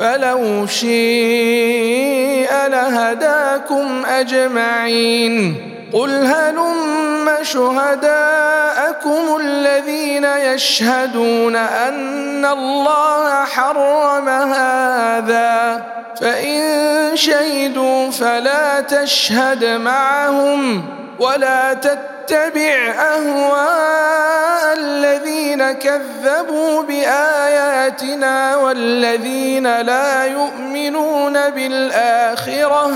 فلو 0.00 0.66
شيء 0.66 2.52
لهداكم 2.68 4.06
أجمعين. 4.06 5.56
قل 5.92 6.10
هلم 6.10 7.30
شهداءكم 7.42 9.38
الذين 9.40 10.24
يشهدون 10.24 11.56
أن 11.56 12.44
الله 12.44 13.44
حرم 13.44 14.28
هذا. 14.28 15.84
فإن 16.20 16.60
شهدوا 17.14 18.10
فلا 18.10 18.80
تشهد 18.80 19.64
معهم 19.64 20.84
ولا 21.20 21.74
تتبع 21.74 22.17
أهواء 22.90 24.78
الذين 24.78 25.72
كذبوا 25.72 26.82
بآياتنا 26.82 28.56
والذين 28.56 29.80
لا 29.80 30.24
يؤمنون 30.24 31.50
بالآخرة 31.50 32.92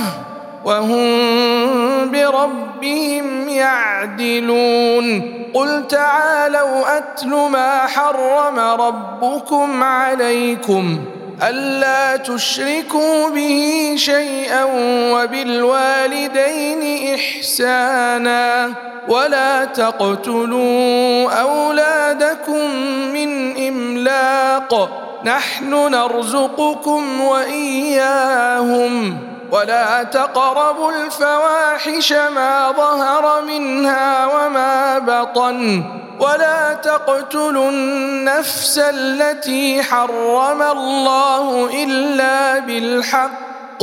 وهم 0.65 2.11
بربهم 2.11 3.49
يعدلون 3.49 5.33
قل 5.55 5.89
تعالوا 5.89 6.99
أتل 6.99 7.29
ما 7.29 7.87
حرم 7.87 8.59
ربكم 8.59 9.83
عليكم 9.83 11.05
ألا 11.43 12.17
تشركوا 12.17 13.29
به 13.29 13.95
شيئا 13.97 14.65
وبالوالدين 15.13 17.15
إحسانا 17.15 18.73
ولا 19.09 19.65
تقتلوا 19.65 21.31
أولادكم 21.31 22.71
من 23.13 23.57
إملاق 23.69 24.99
نحن 25.25 25.71
نرزقكم 25.71 27.21
وإياهم 27.21 29.19
ولا 29.53 30.03
تقربوا 30.03 30.93
الفواحش 30.93 32.13
ما 32.13 32.73
ظهر 32.77 33.43
منها 33.45 34.27
وما 34.27 34.99
بطن 34.99 35.85
ولا 36.21 36.75
تقتلوا 36.75 37.71
النفس 37.71 38.79
التي 38.79 39.83
حرم 39.83 40.63
الله 40.63 41.71
إلا 41.85 42.59
بالحق 42.59 43.83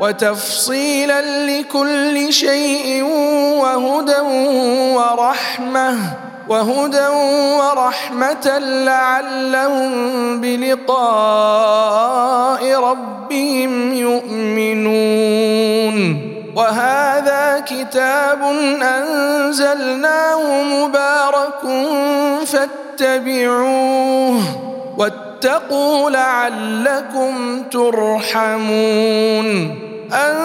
وتفصيلا 0.00 1.46
لكل 1.46 2.32
شيء 2.32 3.04
وهدى 3.62 4.20
ورحمة 4.94 5.96
وهدى 6.48 7.08
ورحمة 7.58 8.58
لعلهم 8.58 10.40
بلقاء 10.40 11.42
ربهم 12.74 13.94
يؤمنون. 13.94 15.54
وهذا 16.56 17.64
كتاب 17.66 18.42
أنزلناه 18.82 20.62
مبارك 20.62 21.62
فاتبعوه 22.46 24.40
واتقوا 25.44 26.10
لعلكم 26.10 27.62
ترحمون. 27.62 29.46
أن 30.12 30.36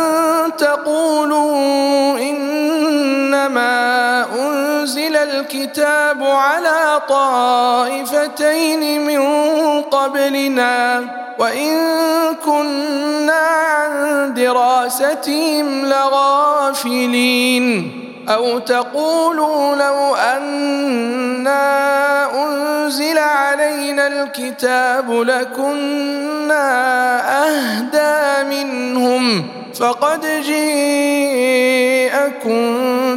تقولوا 0.58 2.20
إنما 2.20 4.26
أنزل 4.40 5.16
الكتاب 5.16 6.24
على 6.24 7.02
طائفتين 7.10 9.06
من 9.06 9.22
قبلنا 9.82 11.06
وإن 11.40 11.78
كنا 12.46 13.34
عن 13.34 14.34
دراستهم 14.34 15.86
لغافلين. 15.86 17.66
أو 18.30 18.60
تقولوا 18.60 19.76
لو 19.76 20.16
أنا 20.16 21.60
أنزل 22.44 23.18
علينا 23.18 24.08
الكتاب 24.08 25.12
لكنا 25.12 26.66
أهدى 27.46 28.50
منهم 28.50 29.48
فقد 29.80 30.26
جيءكم 30.42 30.82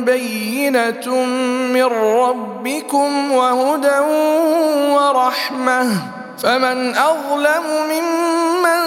بينة 0.04 1.24
من 1.74 1.84
ربكم 1.84 3.32
وهدى 3.32 3.98
ورحمة. 4.92 6.21
فمن 6.38 6.96
أظلم 6.96 7.64
ممن 7.90 8.82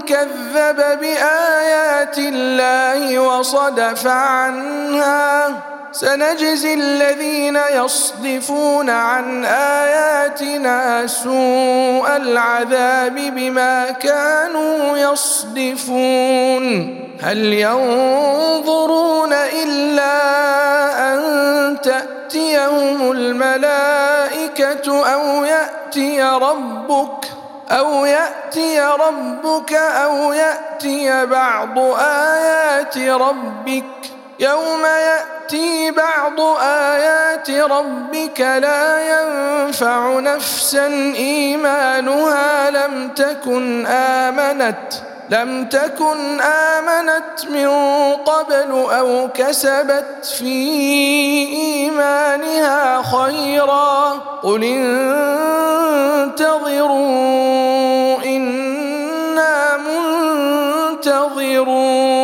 كذب 0.00 0.76
بآيات 1.00 2.18
الله 2.18 3.18
وصدف 3.18 4.06
عنها 4.06 5.48
سنجزي 5.92 6.74
الذين 6.74 7.58
يصدفون 7.74 8.90
عن 8.90 9.44
آياتنا 9.44 11.06
سوء 11.06 12.16
العذاب 12.16 13.14
بما 13.14 13.90
كانوا 13.90 14.98
يصدفون. 14.98 16.64
هل 17.20 17.38
ينظرون 17.52 19.32
إلا 19.32 20.14
أن 21.12 21.20
تأتيهم 21.82 23.12
الملائكة 23.12 24.86
أو 25.14 25.44
يأتي 25.44 25.83
ربك 26.20 27.24
أو 27.70 28.04
يأتي 28.04 28.80
ربك 28.80 29.72
أو 29.72 30.32
يأتي 30.32 31.26
بعض 31.26 31.78
آيات 31.98 32.98
ربك 32.98 33.84
يوم 34.40 34.82
يأتي 34.84 35.90
بعض 35.90 36.40
آيات 36.60 37.50
ربك 37.50 38.40
لا 38.40 39.00
ينفع 39.10 40.20
نفسا 40.20 40.86
إيمانها 41.16 42.70
لم 42.70 43.08
تكن 43.08 43.86
آمنت 43.86 44.92
لم 45.30 45.68
تكن 45.68 46.40
آمنت 46.40 47.46
من 47.50 47.68
قبل 48.12 48.70
أو 48.72 49.28
كسبت 49.34 50.24
في 50.38 50.54
إيمانها 51.52 53.02
خيرا. 53.02 54.12
قل 54.42 54.64
انتظروا 56.24 58.24
إنا 58.24 59.76
منتظرون. 60.96 62.23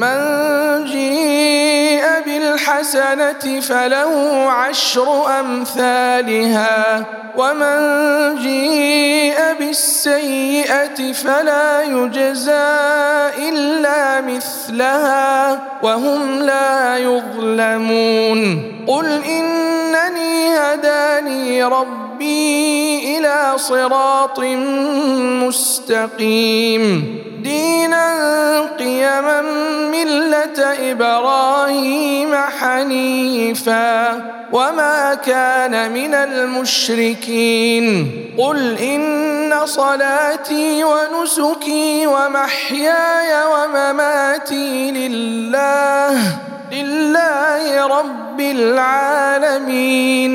من 0.00 0.84
جيء 0.84 2.04
بالحسنة 2.26 3.60
فله 3.60 4.46
عشر 4.50 5.40
أمثالها 5.40 7.04
ومن 7.36 7.78
جيء 8.42 9.36
بالسيئة 9.58 11.12
فلا 11.12 11.82
يجزى 11.82 12.68
إلا 13.48 14.20
مثلها 14.20 15.60
وهم 15.82 16.38
لا 16.42 16.96
يظلمون. 16.96 18.40
قل 18.86 19.22
إنني 19.24 20.58
هداني 20.58 21.64
ربي 21.64 23.18
إلى 23.18 23.52
صراط 23.56 24.40
مستقيم. 25.44 27.18
دينا 27.42 28.60
قيما 28.78 29.40
ملة 29.90 30.90
إبراهيم 30.90 32.34
حنيفا 32.34 34.12
وما 34.52 35.14
كان 35.14 35.92
من 35.92 36.14
المشركين. 36.14 37.86
قل 38.38 38.78
إن 38.78 39.52
صلاتي 39.64 40.84
ونسكي 40.84 42.06
ومحياي 42.06 43.44
ومماتي 43.52 44.90
لله 44.90 46.38
لله 46.72 47.86
رب 47.86 48.40
العالمين. 48.40 50.34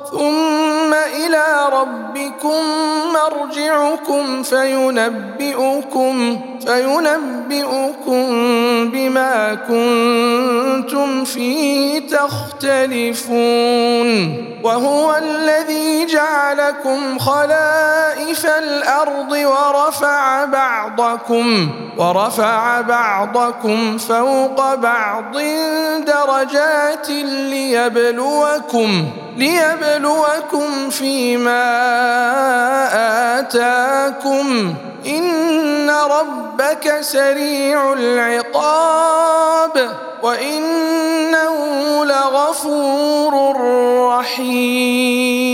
ثم 0.11 0.93
إلى 0.93 1.45
ربكم 1.73 2.61
مرجعكم 3.13 4.43
فينبئكم 4.43 6.39
فينبئكم 6.67 8.25
بما 8.91 9.53
كنتم 9.67 11.25
فيه 11.25 12.07
تختلفون. 12.07 13.31
وهو 14.63 15.15
الذي 15.15 16.05
جعلكم 16.05 17.19
خلائف 17.19 18.45
الأرض 18.45 19.31
ورفع 19.31 20.45
بعضكم 20.45 21.69
ورفع 21.97 22.81
بعضكم 22.81 23.97
فوق 23.97 24.75
بعض 24.75 25.37
درجات 26.05 27.09
ليبلوكم 27.49 29.05
ليبلوكم 29.37 30.00
فيما 30.89 31.69
آتاكم 33.39 34.73
إن 35.05 35.89
ربك 35.89 36.97
سريع 37.01 37.93
العقاب 37.93 39.89
وإنه 40.23 41.55
لغفور 42.05 43.55
رحيم 44.07 45.51